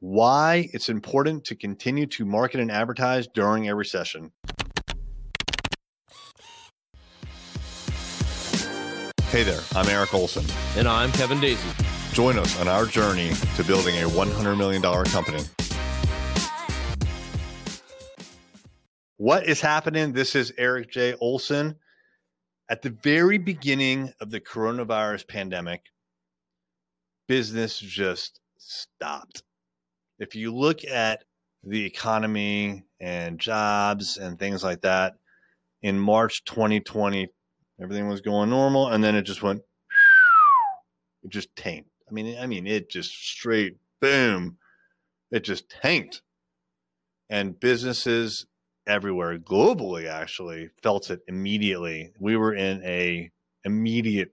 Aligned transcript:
why 0.00 0.68
it's 0.72 0.88
important 0.88 1.44
to 1.44 1.54
continue 1.54 2.06
to 2.06 2.24
market 2.24 2.60
and 2.60 2.70
advertise 2.70 3.26
during 3.26 3.68
a 3.68 3.74
recession. 3.74 4.32
Hey 9.30 9.42
there, 9.42 9.60
I'm 9.74 9.88
Erik 9.88 10.14
Olson. 10.14 10.44
And 10.76 10.86
I'm 10.86 11.12
Kevin 11.12 11.38
Daisey. 11.38 12.14
Join 12.14 12.38
us 12.38 12.58
on 12.60 12.68
our 12.68 12.86
journey 12.86 13.32
to 13.56 13.64
building 13.64 13.96
a 13.96 14.08
$100 14.08 14.56
million 14.56 14.82
company. 14.82 15.42
What 19.18 19.46
is 19.46 19.60
happening? 19.60 20.12
This 20.12 20.34
is 20.34 20.52
Erik 20.58 20.90
J. 20.90 21.14
Olson. 21.14 21.76
At 22.68 22.82
the 22.82 22.90
very 22.90 23.38
beginning 23.38 24.12
of 24.20 24.30
the 24.30 24.40
coronavirus 24.40 25.28
pandemic, 25.28 25.82
business 27.28 27.78
just 27.78 28.40
stopped. 28.58 29.42
If 30.18 30.34
you 30.34 30.54
look 30.54 30.84
at 30.84 31.24
the 31.62 31.84
economy 31.84 32.84
and 33.00 33.38
jobs 33.38 34.16
and 34.16 34.38
things 34.38 34.64
like 34.64 34.82
that, 34.82 35.14
in 35.82 35.98
March 35.98 36.44
2020, 36.44 37.28
everything 37.80 38.08
was 38.08 38.20
going 38.20 38.50
normal, 38.50 38.88
and 38.88 39.04
then 39.04 39.14
it 39.14 39.22
just 39.22 39.42
went, 39.42 39.60
it 41.22 41.30
just 41.30 41.54
tanked. 41.54 41.90
I 42.08 42.12
mean, 42.12 42.38
I 42.38 42.46
mean, 42.46 42.66
it 42.66 42.90
just 42.90 43.10
straight 43.10 43.76
boom, 44.00 44.56
it 45.30 45.44
just 45.44 45.68
tanked, 45.68 46.22
and 47.28 47.58
businesses 47.58 48.46
everywhere 48.86 49.38
globally 49.38 50.08
actually 50.08 50.70
felt 50.82 51.10
it 51.10 51.20
immediately. 51.28 52.12
We 52.18 52.36
were 52.36 52.54
in 52.54 52.82
a 52.84 53.30
immediate 53.64 54.32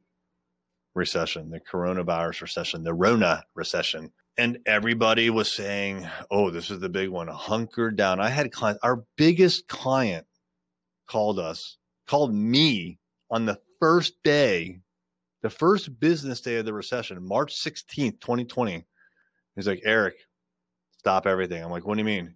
recession, 0.96 1.50
the 1.50 1.60
coronavirus 1.60 2.42
recession, 2.42 2.84
the 2.84 2.94
Rona 2.94 3.44
recession. 3.56 4.12
And 4.38 4.60
everybody 4.66 5.30
was 5.30 5.52
saying, 5.52 6.08
oh, 6.32 6.50
this 6.50 6.72
is 6.72 6.80
the 6.80 6.90
big 6.90 7.10
one, 7.10 7.28
hunker 7.28 7.92
down. 7.92 8.20
I 8.20 8.30
had 8.30 8.52
clients, 8.52 8.80
our 8.84 9.04
biggest 9.16 9.68
client 9.68 10.26
called 11.08 11.38
us, 11.38 11.78
called 12.08 12.34
me 12.34 12.98
on 13.30 13.46
the 13.46 13.60
first 13.80 14.14
day, 14.24 14.80
the 15.44 15.52
first 15.52 16.00
business 16.00 16.42
day 16.42 16.56
of 16.56 16.66
the 16.66 16.74
recession, 16.74 17.26
March 17.28 17.56
16th, 17.62 18.20
2020. 18.22 18.84
He's 19.56 19.68
like, 19.68 19.82
Erik, 19.86 20.16
stop 20.98 21.28
everything. 21.28 21.64
I'm 21.64 21.70
like, 21.70 21.86
what 21.86 21.94
do 21.94 22.00
you 22.00 22.06
mean? 22.06 22.36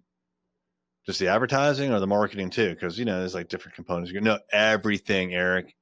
Just 1.04 1.18
the 1.18 1.28
advertising 1.28 1.92
or 1.92 1.98
the 1.98 2.06
marketing 2.06 2.50
too? 2.50 2.74
Because, 2.74 2.98
you 2.98 3.06
know, 3.06 3.18
there's 3.18 3.34
like 3.34 3.48
different 3.48 3.74
components. 3.74 4.12
You 4.12 4.20
know, 4.20 4.38
everything, 4.52 5.34
Erik. 5.34 5.74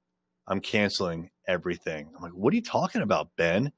I'm 0.47 0.61
canceling 0.61 1.31
everything. 1.49 2.09
I'm 2.17 2.23
like, 2.23 2.33
what 2.33 2.53
are 2.53 2.57
you 2.57 2.63
talking 2.63 3.03
about, 3.03 3.29
Ben? 3.37 3.73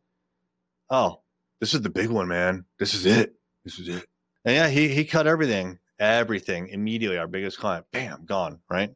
Oh, 0.91 1.23
this 1.61 1.75
is 1.75 1.83
the 1.83 1.91
big 1.91 2.11
one, 2.11 2.29
man. 2.29 2.65
This 2.79 2.95
is 2.95 3.07
it. 3.07 3.35
This 3.65 3.79
is 3.79 3.89
it. 3.89 4.07
And 4.45 4.55
yeah, 4.55 4.69
he 4.69 4.89
he 4.89 5.05
cut 5.05 5.27
everything, 5.27 5.79
everything 5.99 6.69
immediately. 6.69 7.19
Our 7.19 7.27
biggest 7.27 7.59
client, 7.59 7.87
bam, 7.93 8.25
gone, 8.25 8.61
right? 8.71 8.95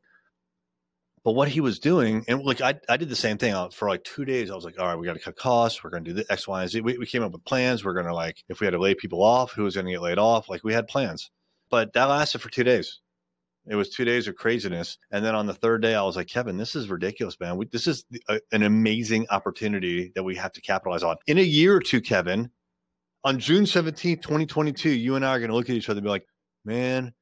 But 1.25 1.33
what 1.33 1.49
he 1.49 1.61
was 1.61 1.79
doing, 1.79 2.25
and 2.27 2.43
like 2.43 2.61
I, 2.61 2.75
I 2.89 2.97
did 2.97 3.09
the 3.09 3.17
same 3.17 3.39
thing 3.39 3.55
uh, 3.55 3.69
for 3.69 3.89
like 3.89 4.03
two 4.03 4.25
days. 4.25 4.51
I 4.51 4.55
was 4.55 4.65
like, 4.65 4.81
all 4.81 4.87
right, 4.87 4.97
we 4.97 5.07
got 5.07 5.13
to 5.15 5.21
cut 5.21 5.37
costs. 5.37 5.85
We're 5.85 5.91
going 5.91 6.05
to 6.05 6.11
do 6.11 6.15
the 6.15 6.33
X, 6.33 6.49
Y, 6.49 6.63
and 6.63 6.71
Z. 6.71 6.81
We, 6.81 6.99
we 6.99 7.07
came 7.07 7.23
up 7.23 7.33
with 7.33 7.45
plans. 7.45 7.85
We're 7.85 7.95
going 7.95 8.07
to 8.07 8.15
like, 8.15 8.43
if 8.49 8.61
we 8.61 8.67
had 8.67 8.73
to 8.73 8.81
lay 8.81 8.95
people 8.95 9.23
off, 9.23 9.53
who 9.53 9.63
was 9.63 9.75
going 9.75 9.87
to 9.87 9.93
get 9.93 10.03
laid 10.03 10.19
off? 10.19 10.49
Like 10.49 10.65
we 10.65 10.73
had 10.73 10.89
plans. 10.89 11.31
But 11.71 11.93
that 11.93 12.07
lasted 12.07 12.41
for 12.41 12.51
two 12.51 12.65
days. 12.65 13.02
It 13.69 13.77
was 13.77 13.91
two 13.91 14.05
days 14.05 14.27
of 14.27 14.35
craziness. 14.35 14.99
And 15.13 15.25
then 15.25 15.35
on 15.35 15.47
the 15.47 15.55
third 15.55 15.83
day, 15.83 15.95
I 15.95 16.03
was 16.03 16.17
like, 16.17 16.27
Kevin, 16.27 16.57
this 16.57 16.75
is 16.75 16.89
ridiculous, 16.89 17.39
man. 17.39 17.57
We, 17.57 17.67
this 17.67 17.87
is 17.87 18.05
a, 18.29 18.41
an 18.51 18.65
amazing 18.65 19.27
opportunity 19.31 20.11
that 20.15 20.25
we 20.25 20.35
have 20.37 20.53
to 20.53 20.61
capitalize 20.61 21.05
on. 21.05 21.17
In 21.27 21.39
a 21.39 21.43
year 21.43 21.77
or 21.77 21.81
two, 21.81 22.01
Kevin, 22.01 22.51
on 23.25 23.39
June 23.39 23.65
17th, 23.65 24.23
2022, 24.23 24.91
you 24.91 25.15
and 25.15 25.25
I 25.25 25.31
are 25.31 25.39
going 25.39 25.51
to 25.51 25.57
look 25.57 25.71
at 25.71 25.77
each 25.77 25.89
other 25.89 25.99
and 25.99 26.05
be 26.05 26.11
like, 26.11 26.27
man, 26.65 27.13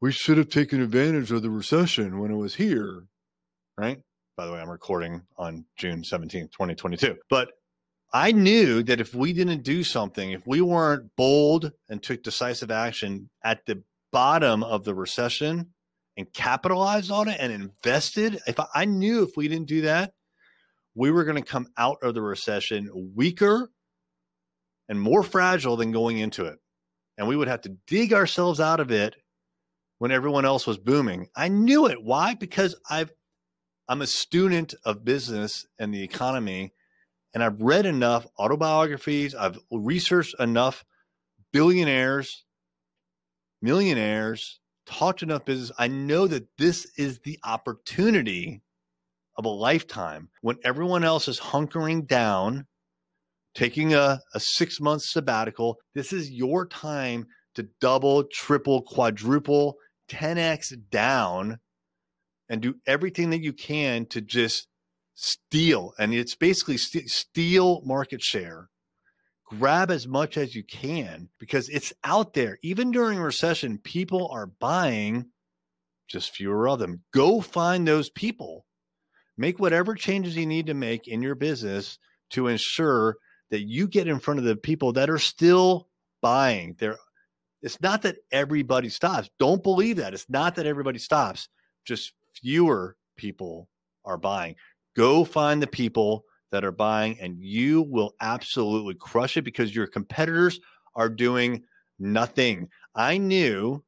we 0.00 0.12
should 0.12 0.38
have 0.38 0.48
taken 0.48 0.80
advantage 0.80 1.30
of 1.30 1.42
the 1.42 1.50
recession 1.50 2.20
when 2.20 2.30
it 2.30 2.36
was 2.36 2.54
here. 2.54 3.04
Right. 3.76 4.00
By 4.36 4.46
the 4.46 4.52
way, 4.52 4.60
I'm 4.60 4.70
recording 4.70 5.22
on 5.36 5.66
June 5.76 6.02
17th, 6.02 6.52
2022. 6.52 7.16
But 7.28 7.50
I 8.12 8.32
knew 8.32 8.82
that 8.84 9.00
if 9.00 9.14
we 9.14 9.34
didn't 9.34 9.62
do 9.62 9.84
something, 9.84 10.30
if 10.30 10.46
we 10.46 10.62
weren't 10.62 11.10
bold 11.16 11.70
and 11.90 12.02
took 12.02 12.22
decisive 12.22 12.70
action 12.70 13.28
at 13.44 13.64
the 13.66 13.82
bottom 14.12 14.62
of 14.62 14.84
the 14.84 14.94
recession 14.94 15.70
and 16.16 16.32
capitalized 16.32 17.10
on 17.10 17.28
it 17.28 17.38
and 17.40 17.52
invested, 17.52 18.40
if 18.46 18.58
I, 18.58 18.66
I 18.74 18.84
knew 18.84 19.22
if 19.22 19.36
we 19.36 19.48
didn't 19.48 19.68
do 19.68 19.82
that, 19.82 20.12
we 20.94 21.10
were 21.10 21.24
going 21.24 21.42
to 21.42 21.48
come 21.48 21.68
out 21.76 21.98
of 22.02 22.14
the 22.14 22.22
recession 22.22 22.90
weaker 23.14 23.70
and 24.88 25.00
more 25.00 25.22
fragile 25.22 25.76
than 25.76 25.92
going 25.92 26.18
into 26.18 26.46
it. 26.46 26.58
And 27.16 27.28
we 27.28 27.36
would 27.36 27.48
have 27.48 27.62
to 27.62 27.76
dig 27.86 28.12
ourselves 28.12 28.60
out 28.60 28.80
of 28.80 28.90
it 28.90 29.14
when 29.98 30.10
everyone 30.10 30.44
else 30.44 30.66
was 30.66 30.78
booming. 30.78 31.28
I 31.36 31.48
knew 31.48 31.86
it. 31.86 32.02
Why? 32.02 32.34
Because 32.34 32.74
I've 32.88 33.12
I'm 33.88 34.02
a 34.02 34.06
student 34.06 34.74
of 34.84 35.04
business 35.04 35.66
and 35.78 35.92
the 35.92 36.02
economy 36.02 36.72
and 37.34 37.42
I've 37.42 37.60
read 37.60 37.86
enough 37.86 38.26
autobiographies, 38.38 39.34
I've 39.34 39.58
researched 39.70 40.34
enough 40.38 40.84
billionaires 41.52 42.44
millionaires, 43.62 44.60
talked 44.86 45.22
enough 45.22 45.44
business. 45.44 45.72
I 45.78 45.88
know 45.88 46.26
that 46.26 46.46
this 46.58 46.86
is 46.96 47.20
the 47.20 47.38
opportunity 47.44 48.62
of 49.36 49.44
a 49.44 49.48
lifetime 49.48 50.28
when 50.42 50.58
everyone 50.64 51.04
else 51.04 51.28
is 51.28 51.40
hunkering 51.40 52.06
down, 52.06 52.66
taking 53.54 53.94
a, 53.94 54.20
a 54.34 54.40
six 54.40 54.80
month 54.80 55.02
sabbatical. 55.02 55.78
This 55.94 56.12
is 56.12 56.30
your 56.30 56.66
time 56.66 57.26
to 57.54 57.68
double, 57.80 58.24
triple, 58.24 58.82
quadruple, 58.82 59.76
10x 60.08 60.72
down 60.90 61.58
and 62.48 62.60
do 62.60 62.74
everything 62.86 63.30
that 63.30 63.42
you 63.42 63.52
can 63.52 64.06
to 64.06 64.20
just 64.20 64.66
steal. 65.14 65.92
And 65.98 66.12
it's 66.12 66.34
basically 66.34 66.76
st- 66.76 67.08
steal 67.08 67.82
market 67.84 68.20
share 68.20 68.68
grab 69.50 69.90
as 69.90 70.06
much 70.06 70.36
as 70.36 70.54
you 70.54 70.62
can 70.62 71.28
because 71.38 71.68
it's 71.68 71.92
out 72.04 72.34
there. 72.34 72.58
Even 72.62 72.92
during 72.92 73.18
recession, 73.18 73.78
people 73.78 74.28
are 74.32 74.46
buying 74.46 75.26
just 76.08 76.34
fewer 76.34 76.68
of 76.68 76.78
them. 76.78 77.02
Go 77.12 77.40
find 77.40 77.86
those 77.86 78.10
people. 78.10 78.64
Make 79.36 79.58
whatever 79.58 79.94
changes 79.94 80.36
you 80.36 80.46
need 80.46 80.66
to 80.66 80.74
make 80.74 81.08
in 81.08 81.22
your 81.22 81.34
business 81.34 81.98
to 82.30 82.46
ensure 82.46 83.16
that 83.50 83.62
you 83.62 83.88
get 83.88 84.06
in 84.06 84.20
front 84.20 84.38
of 84.38 84.44
the 84.44 84.56
people 84.56 84.92
that 84.92 85.10
are 85.10 85.18
still 85.18 85.88
buying. 86.20 86.76
There 86.78 86.96
it's 87.62 87.80
not 87.80 88.02
that 88.02 88.16
everybody 88.32 88.88
stops. 88.88 89.28
Don't 89.38 89.62
believe 89.62 89.96
that. 89.96 90.14
It's 90.14 90.30
not 90.30 90.54
that 90.54 90.66
everybody 90.66 90.98
stops. 90.98 91.48
Just 91.84 92.12
fewer 92.34 92.96
people 93.16 93.68
are 94.04 94.16
buying. 94.16 94.54
Go 94.96 95.24
find 95.24 95.62
the 95.62 95.66
people 95.66 96.24
that 96.50 96.64
are 96.64 96.72
buying, 96.72 97.18
and 97.20 97.38
you 97.40 97.82
will 97.82 98.14
absolutely 98.20 98.94
crush 98.94 99.36
it 99.36 99.42
because 99.42 99.74
your 99.74 99.86
competitors 99.86 100.60
are 100.94 101.08
doing 101.08 101.62
nothing. 101.98 102.68
I 102.94 103.18
knew 103.18 103.82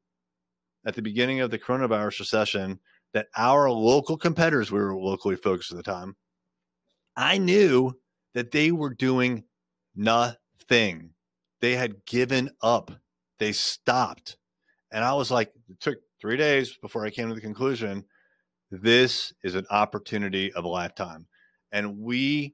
at 0.85 0.95
the 0.95 1.01
beginning 1.01 1.41
of 1.41 1.51
the 1.51 1.59
coronavirus 1.59 2.19
recession 2.19 2.79
that 3.13 3.27
our 3.37 3.69
local 3.69 4.17
competitors, 4.17 4.71
we 4.71 4.79
were 4.79 4.95
locally 4.95 5.35
focused 5.35 5.71
at 5.71 5.77
the 5.77 5.83
time, 5.83 6.15
I 7.15 7.37
knew 7.37 7.93
that 8.33 8.51
they 8.51 8.71
were 8.71 8.93
doing 8.93 9.43
nothing. 9.95 11.11
They 11.61 11.75
had 11.75 12.05
given 12.05 12.49
up, 12.61 12.91
they 13.39 13.51
stopped. 13.51 14.37
And 14.91 15.03
I 15.03 15.13
was 15.13 15.31
like, 15.31 15.51
it 15.69 15.79
took 15.79 15.99
three 16.19 16.37
days 16.37 16.77
before 16.81 17.05
I 17.05 17.09
came 17.09 17.29
to 17.29 17.35
the 17.35 17.41
conclusion 17.41 18.05
this 18.71 19.31
is 19.43 19.53
an 19.53 19.67
opportunity 19.69 20.51
of 20.53 20.65
a 20.65 20.67
lifetime 20.67 21.27
and 21.73 21.99
we 21.99 22.53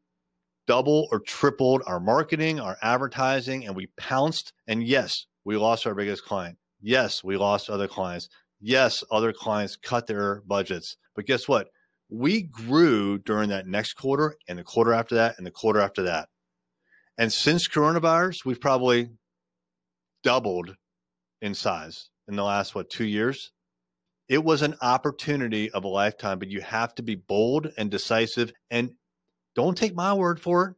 double 0.65 1.07
or 1.11 1.19
tripled 1.19 1.83
our 1.85 1.99
marketing, 1.99 2.59
our 2.59 2.77
advertising, 2.81 3.65
and 3.65 3.75
we 3.75 3.87
pounced. 3.97 4.53
And 4.67 4.83
yes, 4.83 5.27
we 5.43 5.57
lost 5.57 5.85
our 5.85 5.93
biggest 5.93 6.25
client. 6.25 6.57
Yes, 6.81 7.23
we 7.23 7.37
lost 7.37 7.69
other 7.69 7.87
clients. 7.87 8.29
Yes, 8.61 9.03
other 9.11 9.33
clients 9.33 9.75
cut 9.75 10.07
their 10.07 10.41
budgets. 10.47 10.97
But 11.15 11.25
guess 11.25 11.47
what? 11.47 11.67
We 12.09 12.43
grew 12.43 13.19
during 13.19 13.49
that 13.49 13.67
next 13.67 13.93
quarter 13.93 14.35
and 14.47 14.57
the 14.57 14.63
quarter 14.63 14.93
after 14.93 15.15
that 15.15 15.35
and 15.37 15.45
the 15.45 15.51
quarter 15.51 15.79
after 15.79 16.03
that. 16.03 16.29
And 17.17 17.31
since 17.31 17.67
coronavirus, 17.67 18.45
we've 18.45 18.61
probably 18.61 19.09
doubled 20.23 20.75
in 21.41 21.53
size 21.53 22.09
in 22.27 22.35
the 22.35 22.43
last, 22.43 22.73
what, 22.75 22.89
two 22.89 23.05
years? 23.05 23.51
It 24.27 24.43
was 24.43 24.61
an 24.61 24.75
opportunity 24.81 25.71
of 25.71 25.83
a 25.83 25.87
lifetime, 25.87 26.39
but 26.39 26.49
you 26.49 26.61
have 26.61 26.93
to 26.95 27.03
be 27.03 27.15
bold 27.15 27.71
and 27.77 27.89
decisive 27.89 28.53
and 28.69 28.91
don't 29.59 29.77
take 29.77 29.93
my 29.93 30.13
word 30.13 30.39
for 30.39 30.69
it. 30.69 30.75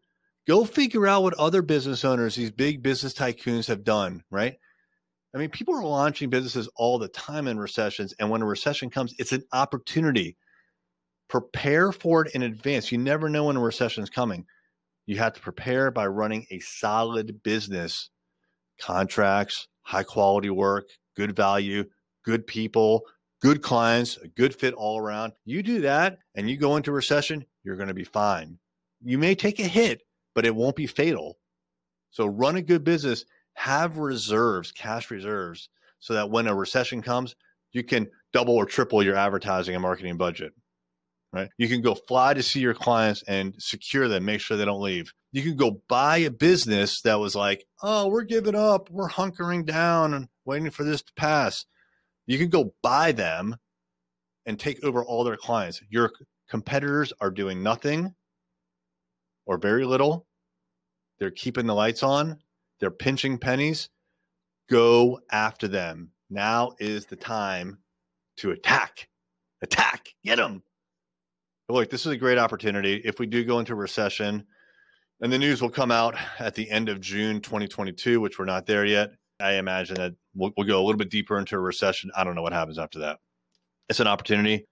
Go 0.47 0.65
figure 0.65 1.05
out 1.05 1.21
what 1.21 1.35
other 1.35 1.61
business 1.61 2.03
owners, 2.03 2.35
these 2.35 2.49
big 2.49 2.81
business 2.81 3.13
tycoons, 3.13 3.67
have 3.67 3.83
done, 3.83 4.23
right? 4.31 4.55
I 5.35 5.37
mean, 5.37 5.49
people 5.49 5.75
are 5.75 5.83
launching 5.83 6.31
businesses 6.31 6.67
all 6.75 6.97
the 6.97 7.07
time 7.07 7.47
in 7.47 7.59
recessions. 7.59 8.15
And 8.19 8.29
when 8.31 8.41
a 8.41 8.45
recession 8.45 8.89
comes, 8.89 9.13
it's 9.19 9.33
an 9.33 9.43
opportunity. 9.53 10.35
Prepare 11.29 11.91
for 11.91 12.25
it 12.25 12.33
in 12.33 12.41
advance. 12.41 12.91
You 12.91 12.97
never 12.97 13.29
know 13.29 13.45
when 13.45 13.55
a 13.55 13.61
recession 13.61 14.03
is 14.03 14.09
coming. 14.09 14.45
You 15.05 15.17
have 15.17 15.33
to 15.33 15.41
prepare 15.41 15.91
by 15.91 16.07
running 16.07 16.47
a 16.49 16.59
solid 16.59 17.43
business 17.43 18.09
contracts, 18.79 19.67
high 19.83 20.03
quality 20.03 20.49
work, 20.49 20.89
good 21.15 21.35
value, 21.35 21.85
good 22.25 22.47
people, 22.47 23.03
good 23.41 23.61
clients, 23.61 24.17
a 24.17 24.27
good 24.27 24.55
fit 24.55 24.73
all 24.73 24.97
around. 24.97 25.33
You 25.45 25.61
do 25.61 25.81
that 25.81 26.17
and 26.33 26.49
you 26.49 26.57
go 26.57 26.77
into 26.77 26.91
recession, 26.91 27.45
you're 27.63 27.75
going 27.75 27.87
to 27.87 27.93
be 27.93 28.03
fine. 28.03 28.57
You 29.03 29.17
may 29.17 29.35
take 29.35 29.59
a 29.59 29.67
hit, 29.67 30.01
but 30.35 30.45
it 30.45 30.55
won't 30.55 30.75
be 30.75 30.87
fatal. 30.87 31.37
So 32.11 32.25
run 32.25 32.55
a 32.55 32.61
good 32.61 32.83
business, 32.83 33.25
have 33.53 33.97
reserves, 33.97 34.71
cash 34.71 35.09
reserves, 35.11 35.69
so 35.99 36.13
that 36.13 36.29
when 36.29 36.47
a 36.47 36.55
recession 36.55 37.01
comes, 37.01 37.35
you 37.71 37.83
can 37.83 38.07
double 38.33 38.55
or 38.55 38.65
triple 38.65 39.03
your 39.03 39.15
advertising 39.15 39.75
and 39.75 39.81
marketing 39.81 40.17
budget. 40.17 40.53
Right? 41.33 41.49
You 41.57 41.69
can 41.69 41.81
go 41.81 41.95
fly 41.95 42.33
to 42.33 42.43
see 42.43 42.59
your 42.59 42.73
clients 42.73 43.23
and 43.25 43.55
secure 43.57 44.09
them, 44.09 44.25
make 44.25 44.41
sure 44.41 44.57
they 44.57 44.65
don't 44.65 44.81
leave. 44.81 45.13
You 45.31 45.41
can 45.41 45.55
go 45.55 45.81
buy 45.87 46.17
a 46.17 46.31
business 46.31 47.01
that 47.03 47.21
was 47.21 47.35
like, 47.35 47.65
"Oh, 47.81 48.09
we're 48.09 48.23
giving 48.23 48.55
up, 48.55 48.89
we're 48.89 49.07
hunkering 49.07 49.65
down 49.65 50.13
and 50.13 50.27
waiting 50.43 50.69
for 50.71 50.83
this 50.83 51.01
to 51.01 51.13
pass." 51.15 51.65
You 52.25 52.37
can 52.37 52.49
go 52.49 52.73
buy 52.83 53.13
them 53.13 53.55
and 54.45 54.59
take 54.59 54.83
over 54.83 55.05
all 55.05 55.23
their 55.23 55.37
clients. 55.37 55.81
Your 55.89 56.11
competitors 56.49 57.13
are 57.21 57.31
doing 57.31 57.63
nothing 57.63 58.13
or 59.45 59.57
very 59.57 59.85
little. 59.85 60.27
They're 61.19 61.31
keeping 61.31 61.65
the 61.65 61.75
lights 61.75 62.03
on. 62.03 62.39
They're 62.79 62.91
pinching 62.91 63.37
pennies. 63.37 63.89
Go 64.69 65.19
after 65.31 65.67
them. 65.67 66.11
Now 66.29 66.73
is 66.79 67.05
the 67.05 67.15
time 67.15 67.77
to 68.37 68.51
attack. 68.51 69.07
Attack. 69.61 70.09
Get 70.23 70.37
them. 70.37 70.63
But 71.67 71.75
look, 71.75 71.89
this 71.89 72.05
is 72.05 72.11
a 72.11 72.17
great 72.17 72.37
opportunity. 72.37 73.01
If 73.05 73.19
we 73.19 73.27
do 73.27 73.43
go 73.43 73.59
into 73.59 73.73
a 73.73 73.75
recession, 73.75 74.45
and 75.21 75.31
the 75.31 75.37
news 75.37 75.61
will 75.61 75.69
come 75.69 75.91
out 75.91 76.15
at 76.39 76.55
the 76.55 76.69
end 76.69 76.89
of 76.89 76.99
June 76.99 77.41
2022, 77.41 78.19
which 78.19 78.39
we're 78.39 78.45
not 78.45 78.65
there 78.65 78.85
yet. 78.85 79.11
I 79.39 79.53
imagine 79.53 79.95
that 79.95 80.13
we'll, 80.35 80.51
we'll, 80.57 80.67
go 80.67 80.79
a 80.79 80.83
little 80.83 80.97
bit 80.97 81.09
deeper 81.09 81.37
into 81.37 81.55
a 81.55 81.59
recession. 81.59 82.11
I 82.15 82.23
don't 82.23 82.35
know 82.35 82.41
what 82.41 82.53
happens 82.53 82.79
after 82.79 82.99
that. 82.99 83.19
It's 83.87 83.99
an 83.99 84.07
opportunity. 84.07 84.65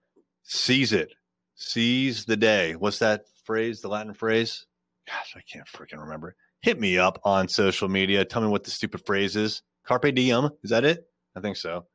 Seize 0.44 0.92
it. 0.94 1.14
Seize 1.56 2.26
the 2.26 2.38
day. 2.38 2.76
What's 2.76 3.00
that 3.00 3.22
phrase? 3.50 3.82
The 3.82 3.88
Latin 3.88 4.14
phrase? 4.14 4.68
Gosh, 5.08 5.34
I 5.36 5.42
can't 5.52 5.66
freaking 5.66 6.00
remember. 6.00 6.36
Hit 6.62 6.80
me 6.80 7.00
up 7.00 7.20
on 7.24 7.48
social 7.48 7.88
media. 7.88 8.24
Tell 8.24 8.44
me 8.44 8.48
what 8.48 8.64
the 8.64 8.70
stupid 8.70 9.04
phrase 9.08 9.36
is. 9.36 9.64
Carpe 9.88 10.14
diem. 10.14 10.52
Is 10.64 10.70
that 10.70 10.86
it? 10.86 11.08
I 11.36 11.40
think 11.40 11.58
so. 11.58 11.88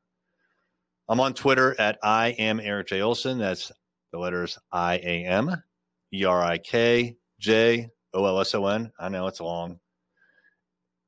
I'm 1.09 1.21
on 1.21 1.33
Twitter 1.33 1.79
at 1.79 2.01
I 2.03 2.31
am 2.31 2.59
Erik 2.59 2.89
J. 2.89 3.03
Olson. 3.03 3.39
That's 3.39 3.71
the 4.11 4.19
letters 4.19 4.59
I 4.73 4.97
A 4.97 5.27
M 5.27 5.63
E 6.13 6.25
R 6.25 6.43
I 6.43 6.59
K 6.59 7.19
J 7.39 7.89
O 8.13 8.27
L 8.27 8.41
S 8.41 8.53
O 8.57 8.67
N. 8.67 8.91
I 8.99 9.09
know 9.09 9.29
it's 9.29 9.41
long. 9.41 9.79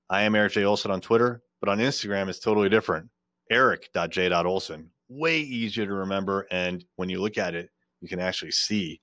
I 0.09 0.23
am 0.23 0.37
Erik 0.37 0.53
J. 0.53 0.63
Olson 0.63 0.93
on 0.93 1.01
Twitter. 1.01 1.43
But 1.59 1.71
on 1.71 1.79
Instagram, 1.79 2.29
it's 2.29 2.39
totally 2.39 2.69
different. 2.69 3.09
Erik.j.olson. 3.51 4.91
Way 5.09 5.41
easier 5.41 5.87
to 5.87 5.93
remember. 5.93 6.47
And 6.53 6.85
when 6.95 7.09
you 7.09 7.21
look 7.21 7.37
at 7.37 7.57
it, 7.57 7.69
you 8.01 8.09
can 8.09 8.21
actually 8.21 8.53
see 8.53 9.01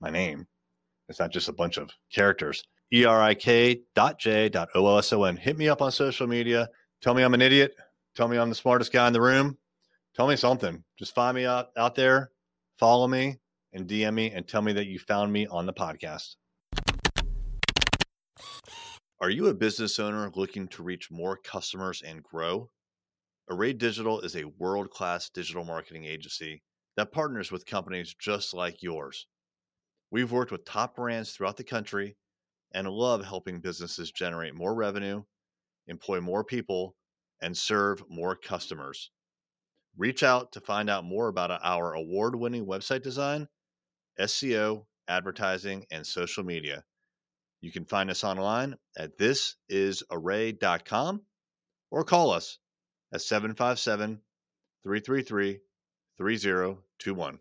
my 0.00 0.10
name. 0.10 0.46
It's 1.14 1.20
not 1.20 1.30
just 1.30 1.48
a 1.48 1.52
bunch 1.52 1.76
of 1.76 1.90
characters. 2.12 2.64
E-R-I-K 2.92 3.82
dot 3.94 4.18
J 4.18 4.48
dot 4.48 4.68
O-L-S-O-N. 4.74 5.36
Hit 5.36 5.56
me 5.56 5.68
up 5.68 5.80
on 5.80 5.92
social 5.92 6.26
media. 6.26 6.68
Tell 7.02 7.14
me 7.14 7.22
I'm 7.22 7.34
an 7.34 7.40
idiot. 7.40 7.76
Tell 8.16 8.26
me 8.26 8.36
I'm 8.36 8.48
the 8.48 8.56
smartest 8.56 8.92
guy 8.92 9.06
in 9.06 9.12
the 9.12 9.20
room. 9.20 9.56
Tell 10.16 10.26
me 10.26 10.34
something. 10.34 10.82
Just 10.98 11.14
find 11.14 11.36
me 11.36 11.46
out, 11.46 11.68
out 11.76 11.94
there, 11.94 12.32
follow 12.80 13.06
me, 13.06 13.36
and 13.72 13.86
DM 13.86 14.12
me 14.12 14.32
and 14.32 14.48
tell 14.48 14.60
me 14.60 14.72
that 14.72 14.88
you 14.88 14.98
found 14.98 15.32
me 15.32 15.46
on 15.46 15.66
the 15.66 15.72
podcast. 15.72 16.34
Are 19.20 19.30
you 19.30 19.46
a 19.46 19.54
business 19.54 20.00
owner 20.00 20.32
looking 20.34 20.66
to 20.66 20.82
reach 20.82 21.12
more 21.12 21.36
customers 21.36 22.02
and 22.04 22.24
grow? 22.24 22.68
Array 23.48 23.72
Digital 23.72 24.20
is 24.22 24.34
a 24.34 24.50
world 24.58 24.90
class 24.90 25.30
digital 25.30 25.62
marketing 25.62 26.06
agency 26.06 26.60
that 26.96 27.12
partners 27.12 27.52
with 27.52 27.66
companies 27.66 28.16
just 28.18 28.52
like 28.52 28.82
yours. 28.82 29.28
We've 30.14 30.30
worked 30.30 30.52
with 30.52 30.64
top 30.64 30.94
brands 30.94 31.32
throughout 31.32 31.56
the 31.56 31.64
country 31.64 32.16
and 32.70 32.86
love 32.86 33.24
helping 33.24 33.58
businesses 33.58 34.12
generate 34.12 34.54
more 34.54 34.72
revenue, 34.72 35.24
employ 35.88 36.20
more 36.20 36.44
people, 36.44 36.94
and 37.42 37.56
serve 37.56 38.04
more 38.08 38.36
customers. 38.36 39.10
Reach 39.96 40.22
out 40.22 40.52
to 40.52 40.60
find 40.60 40.88
out 40.88 41.02
more 41.02 41.26
about 41.26 41.60
our 41.64 41.94
award 41.94 42.36
winning 42.36 42.64
website 42.64 43.02
design, 43.02 43.48
SEO, 44.20 44.86
advertising, 45.08 45.84
and 45.90 46.06
social 46.06 46.44
media. 46.44 46.84
You 47.60 47.72
can 47.72 47.84
find 47.84 48.08
us 48.08 48.22
online 48.22 48.76
at 48.96 49.18
thisisarray.com 49.18 51.22
or 51.90 52.04
call 52.04 52.30
us 52.30 52.60
at 53.12 53.20
757 53.20 54.20
333 54.84 55.58
3021. 56.18 57.38